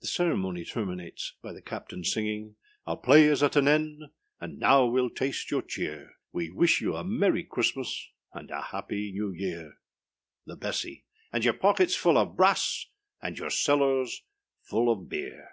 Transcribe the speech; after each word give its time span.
The 0.00 0.06
ceremony 0.06 0.64
terminates 0.64 1.34
by 1.42 1.52
the 1.52 1.60
CAPTAIN 1.60 2.02
_singing_â 2.04 2.54
Our 2.86 2.96
play 2.96 3.24
is 3.24 3.42
at 3.42 3.56
an 3.56 3.66
end, 3.66 4.04
And 4.38 4.60
now 4.60 4.82
weâll 4.86 5.12
taste 5.12 5.50
your 5.50 5.62
cheer; 5.62 6.14
We 6.30 6.50
wish 6.50 6.80
you 6.80 6.94
a 6.94 7.02
merry 7.02 7.42
Christmas, 7.42 8.10
And 8.32 8.48
a 8.52 8.60
happy 8.62 9.10
new 9.10 9.32
year. 9.32 9.80
The 10.46 10.54
Bessy. 10.54 11.04
And 11.32 11.44
your 11.44 11.54
pockets 11.54 11.96
full 11.96 12.16
of 12.16 12.36
brass, 12.36 12.86
And 13.20 13.36
your 13.40 13.50
cellars 13.50 14.22
full 14.62 14.88
of 14.88 15.08
beer! 15.08 15.48